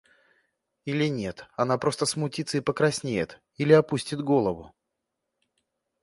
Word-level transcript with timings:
Или 0.83 1.07
нет, 1.09 1.45
она 1.55 1.77
просто 1.77 2.07
смутится 2.07 2.57
и 2.57 2.61
покраснеет 2.61 3.39
или 3.57 3.71
опустит 3.71 4.19
голову. 4.19 4.73